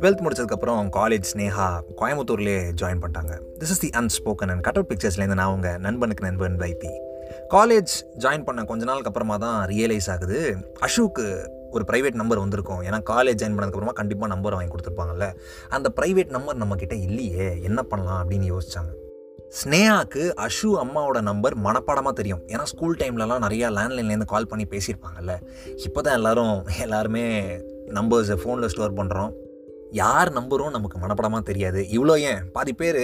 Twelfth 0.00 0.26
முடிச்சதுக்கப்புறம் 0.26 0.88
college 0.96 1.22
Sneha 1.32 1.80
கோயம்புத்தூர்லேயே 1.96 2.72
join 2.80 3.00
பண்ணிட்டாங்க. 3.00 3.38
This 3.58 3.62
is 3.62 3.78
the 3.78 3.88
unspoken 3.88 4.50
and 4.50 4.62
cut 4.62 4.76
out 4.76 4.94
பிக்சர்ஸ்லேருந்து 4.94 5.34
நான் 5.34 5.38
அவங்க 5.38 5.78
நண்பனுக்கு 5.78 6.24
நண்பன் 6.24 6.56
வைத்தி. 6.56 6.90
காலேஜ் 7.50 8.04
ஜாயின் 8.18 8.44
பண்ண 8.44 8.64
கொஞ்ச 8.64 8.84
நாளுக்கு 8.84 9.06
அப்புறமா 9.06 9.36
தான் 9.36 9.68
ரியலைஸ் 9.68 10.10
ஆகுது. 10.10 10.56
அஷுக்கு 10.80 11.48
ஒரு 11.70 11.84
ப்ரைவேட் 11.92 12.14
நம்பர் 12.14 12.38
வந்திருக்கும். 12.38 12.82
ஏன்னா 12.82 13.00
காலேஜ் 13.10 13.40
ஜாயின் 13.42 13.56
பண்ணதுக்கப்புறமா 13.56 13.92
கண்டிப்பாக 13.92 14.32
நம்பர் 14.32 14.52
வாங்கி 14.52 14.74
கொடுத்துருப்பாங்கல்ல. 14.74 15.32
அந்த 15.68 15.92
ப்ரைவேட் 16.00 16.28
நம்பர் 16.28 16.58
நம்மக்கிட்ட 16.58 17.00
இல்லையே 17.00 17.62
என்ன 17.62 17.82
பண்ணலாம் 17.82 18.30
அப்படின்னு 18.30 18.56
யோசிச்சாங்க. 18.56 18.99
ஸ்னேகாக்கு 19.58 20.24
அஷு 20.44 20.68
அம்மாவோட 20.82 21.20
நம்பர் 21.20 21.54
மனப்பாடமாக 21.58 22.12
தெரியும். 22.12 22.42
ஏன்னா 22.46 22.62
ஸ்கூல் 22.62 22.98
டைம்லலாம் 23.00 23.44
நிறையா 23.44 23.68
லேண்ட்லைன்லேருந்து 23.76 24.28
கால் 24.32 24.46
பண்ணி 24.46 24.64
பேசியிருப்பாங்கல்ல. 24.64 25.34
இப்போ 25.86 26.00
தான் 26.00 26.16
எல்லோரும் 26.18 26.66
எல்லாருமே 26.84 27.24
நம்பர்ஸை 27.98 28.36
ஃபோனில் 28.42 28.66
ஸ்டோர் 28.66 28.96
பண்ணுறோம் 28.98 29.32
யார் 29.92 30.28
நம்பரும் 30.32 30.74
நமக்கு 30.76 30.98
மனப்படமாக 30.98 31.42
தெரியாது. 31.42 31.80
இவ்வளோ 31.96 32.16
ஏன்? 32.30 32.42
பாதி 32.56 32.72
பேர் 32.72 33.00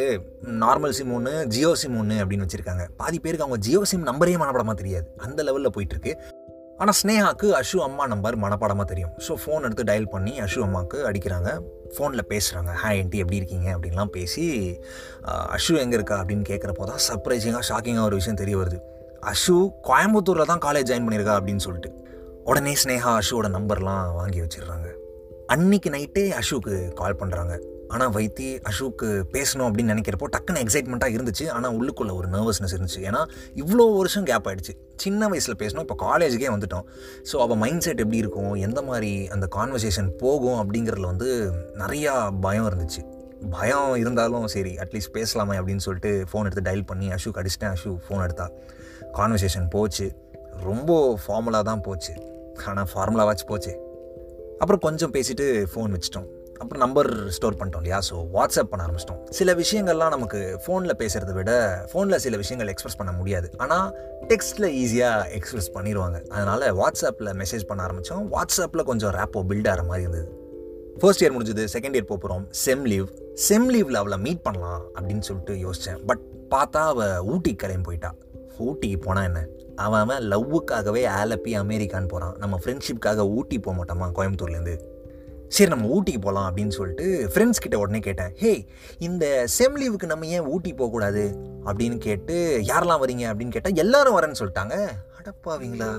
நார்மல் 0.64 0.94
சிம் 0.98 1.12
ஒன்று 1.12 1.46
ஜியோ 1.46 1.74
சிம் 1.74 1.98
ஒன்று 1.98 2.16
அப்படின்னு 2.22 2.46
வச்சுருக்காங்க. 2.46 2.84
பாதி 2.96 3.18
பேருக்கு 3.18 3.46
அவங்க 3.46 3.60
ஜியோ 3.66 3.84
சிம் 3.84 4.06
நம்பரே 4.06 4.36
மனப்படமாக 4.42 4.76
தெரியாது. 4.82 5.06
அந்த 5.18 5.42
லெவலில் 5.42 5.74
போயிட்டுருக்கு 5.76 6.14
ஆனால் 6.80 6.96
ஸ்னேகாக்கு 6.98 7.48
அஷு 7.58 7.76
அம்மா 7.84 8.04
நம்பர் 8.12 8.36
மனப்பாடமாக 8.42 8.86
தெரியும். 8.90 9.12
ஸோ 9.26 9.32
ஃபோன் 9.42 9.64
எடுத்து 9.66 9.84
டயல் 9.90 10.08
பண்ணி 10.14 10.32
அஷு 10.46 10.58
அம்மாவுக்கு 10.64 10.98
அடிக்கிறாங்க. 11.08 11.50
ஃபோனில் 11.94 12.24
பேசுகிறாங்க 12.32 12.70
ஹாய் 12.82 12.98
ஆண்டி 13.02 13.18
எப்படி 13.22 13.38
இருக்கீங்க? 13.40 13.68
அப்படின்லாம் 13.76 14.12
பேசி 14.16 14.44
அஷு 15.56 15.74
எங்கே 15.84 15.96
இருக்கா? 15.98 16.16
அப்படின்னு 16.22 16.44
கேட்குறப்போ 16.50 16.86
தான் 16.90 17.02
சர்ப்ரைசிங்காக 17.06 17.64
ஷாக்கிங்காக 17.70 18.08
ஒரு 18.10 18.18
விஷயம் 18.20 18.40
தெரிய 18.42 18.56
வருது. 18.62 18.80
அஷு 19.32 19.56
கோயம்புத்தூரில் 19.88 20.50
தான் 20.52 20.62
காலேஜ் 20.66 20.90
ஜாயின் 20.90 21.06
பண்ணியிருக்கா 21.06 21.36
அப்படின்னு 21.38 21.64
சொல்லிட்டு. 21.66 21.92
உடனே 22.50 22.74
ஸ்னேகா 22.82 23.12
அஷுவோட 23.20 23.48
நம்பர்லாம் 23.56 24.04
வாங்கி 24.20 24.40
வச்சிடுறாங்க. 24.44 24.88
அன்னைக்கு 25.54 25.88
நைட்டே 25.96 26.26
அஷுக்கு 26.40 26.76
கால் 27.00 27.18
பண்ணுறாங்க 27.22 27.54
ஆனால் 27.88 28.12
வைத்தி 28.16 28.46
அசோக்கு 28.68 29.08
பேசணும் 29.34 29.66
அப்படின்னு 29.68 29.92
நினைக்கிறப்போ 29.94 30.26
டக்குன்னு 30.34 30.62
எக்ஸைட்மெண்ட்டாக 30.64 31.14
இருந்துச்சு. 31.16 31.48
ஆனால் 31.48 31.74
உள்ளுக்குள்ளே 31.78 32.14
ஒரு 32.20 32.28
நர்வஸ்னஸ் 32.28 32.74
இருந்துச்சு. 32.76 33.00
ஏன்னா 33.08 33.20
இவ்வளோ 33.62 33.96
வருஷம் 33.96 34.24
கேப் 34.24 34.48
ஆகிடுச்சு 34.48 34.74
சின்ன 34.96 35.28
வயசில் 35.28 35.58
பேசணும் 35.62 35.84
இப்போ 35.86 35.96
காலேஜுக்கே 36.06 36.50
வந்துட்டோம். 36.54 36.86
ஸோ 37.32 37.36
அவள் 37.36 37.56
மைண்ட் 37.56 37.84
செட் 37.86 37.98
எப்படி 37.98 38.16
இருக்கும்? 38.16 38.54
எந்த 38.54 38.82
மாதிரி 38.82 39.28
அந்த 39.28 39.48
கான்வர்சேஷன் 39.58 40.10
போகும் 40.18 40.58
அப்படிங்கிறதுல 40.62 41.10
வந்து 41.12 41.30
நிறையா 41.82 42.14
பயம் 42.46 42.68
இருந்துச்சு. 42.70 43.02
பயம் 43.50 43.96
இருந்தாலும் 43.96 44.46
சரி 44.46 44.74
அட்லீஸ்ட் 44.84 45.14
பேசலாமே 45.16 45.56
அப்படின்னு 45.60 45.84
சொல்லிட்டு 45.86 46.12
ஃபோன் 46.30 46.46
எடுத்து 46.48 46.66
டயல் 46.70 46.86
பண்ணி 46.90 47.08
அஷுக்கு 47.16 47.40
அடிச்சிட்டேன் 47.42 47.74
அஷு 47.76 47.90
ஃபோன் 48.06 48.22
எடுத்தா. 48.22 48.46
கான்வர்சேஷன் 49.18 49.68
போச்சு. 49.68 50.06
ரொம்ப 50.68 51.18
ஃபார்முலாக 51.26 51.62
தான் 51.62 51.80
போச்சு. 51.80 52.14
ஆனால் 52.64 52.88
ஃபார்முலாவாச்சு 52.94 53.46
போச்சு. 53.46 53.74
அப்புறம் 54.58 54.80
கொஞ்சம் 54.80 55.12
பேசிட்டு 55.12 55.46
ஃபோன் 55.74 55.94
வச்சிட்டோம். 55.96 56.28
அப்புறம் 56.58 56.82
நம்பர் 56.84 57.08
ஸ்டோர் 57.36 57.56
பண்ணிட்டோம் 57.58 57.82
இல்லையா? 57.84 57.98
ஸோ 58.08 58.14
வாட்ஸ்அப் 58.36 58.70
பண்ண 58.70 58.82
ஆரம்பிச்சிட்டோம். 58.86 59.20
சில 59.38 59.54
விஷயங்கள்லாம் 59.54 60.14
நமக்கு 60.16 60.40
ஃபோனில் 60.64 60.98
பேசுகிறத 61.02 61.32
விட 61.32 61.52
ஃபோனில் 61.92 62.22
சில 62.24 62.36
விஷயங்கள் 62.36 62.72
எக்ஸ்பிரஸ் 62.72 62.98
பண்ண 63.00 63.12
முடியாது. 63.12 63.50
ஆனால் 63.56 63.86
டெக்ஸ்ட்டில் 64.32 64.68
ஈஸியாக 64.82 65.28
எக்ஸ்பிரஸ் 65.38 65.70
பண்ணிடுவாங்க 65.76 66.18
அதனால் 66.36 66.66
வாட்ஸ்அப்பில் 66.80 67.32
மெசேஜ் 67.42 67.68
பண்ண 67.70 67.82
ஆரம்பித்தோம் 67.86 68.26
வாட்ஸ்அப்பில் 68.34 68.88
கொஞ்சம் 68.90 69.14
ரேப்போ 69.18 69.42
பில்ட் 69.50 69.70
ஆகிற 69.72 69.84
மாதிரி 69.90 70.04
இருந்தது. 70.06 70.28
ஃபர்ஸ்ட் 71.00 71.22
இயர் 71.22 71.34
முடிஞ்சது 71.36 71.64
செகண்ட் 71.72 71.96
இயர் 71.96 72.10
போகிறோம் 72.12 72.44
செம் 72.64 72.84
லீவ் 72.84 73.08
செம் 73.48 73.68
லீவில் 73.74 74.00
அவளை 74.02 74.18
மீட் 74.18 74.42
பண்ணலாம் 74.42 74.82
அப்படின்னு 74.96 75.24
சொல்லிட்டு 75.28 75.54
யோசித்தேன் 75.66 76.00
பட் 76.10 76.22
பார்த்தா 76.54 76.82
அவள் 76.92 77.20
ஊட்டி 77.32 77.54
கிளம்பி 77.54 77.86
போயிட்டா. 77.88 78.10
ஊட்டிக்கு 78.66 78.98
போனால் 79.06 79.24
என்ன? 79.24 79.40
அவன் 79.84 80.00
அவன் 80.00 80.22
லவ்வுக்காகவே 80.32 81.02
ஆலப்பி 81.20 81.52
அமெரிக்கான்னு 81.62 82.08
போகிறான் 82.08 82.36
நம்ம 82.42 82.58
ஃப்ரெண்ட்ஷிப்காக 82.64 83.26
ஊட்டி 83.36 83.58
போக 83.58 83.74
மாட்டோமா 83.78 84.06
கோயம்புத்தூர்லேருந்து 84.18 84.76
சரி 85.48 85.70
நம்ம 85.70 85.86
ஊட்டிக்கு 85.96 86.20
போகலாம் 86.20 86.46
அப்படின்னு 86.50 86.68
சொல்லிட்டு 86.68 87.30
ஃப்ரெண்ட்ஸ் 87.34 87.62
கிட்ட 87.64 87.78
உடனே 87.78 87.98
கேட்டேன். 87.98 88.32
ஹே 88.34 88.66
இந்த 88.98 89.46
செம் 89.46 89.76
லீவுக்கு 89.76 90.06
நம்ம 90.06 90.26
ஏன் 90.26 90.40
ஊட்டி 90.40 90.74
போகக்கூடாது 90.74 91.36
அப்படின்னு 91.64 91.98
கேட்டு 91.98 92.62
யாரெல்லாம் 92.66 93.02
வரீங்க 93.04 93.24
அப்படின்னு 93.30 93.48
கேட்டால் 93.48 93.74
எல்லாரும் 93.74 94.16
வரேன்னு 94.18 94.40
சொல்லிட்டாங்க. 94.40 94.76
அடப்பாவீங்களா 95.18 95.90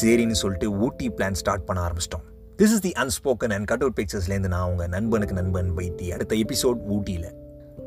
சரின்னு 0.00 0.30
சொல்லிட்டு 0.30 0.70
ஊட்டி 0.72 1.10
பிளான் 1.10 1.32
ஸ்டார்ட் 1.32 1.64
பண்ண 1.64 1.88
ஆரம்பிச்சிட்டோம். 1.88 2.24
This 2.58 2.74
is 2.76 2.80
the 2.80 2.92
unspoken 2.98 3.52
and 3.52 3.66
cut 3.66 3.80
out 3.80 3.98
பிக்சர்ஸ்லேருந்து 4.00 4.48
நான் 4.48 4.70
உங்கள் 4.70 4.88
நண்பனுக்கு 4.88 5.34
நண்பன் 5.34 5.72
வைத்தி 5.76 6.08
அடுத்த 6.12 6.36
எபிசோட் 6.36 6.80
ஊட்டியில். 6.86 7.30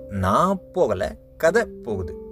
நான் 0.10 0.60
போகலை 0.76 1.10
கதை 1.38 1.66
போகுது. 1.66 2.29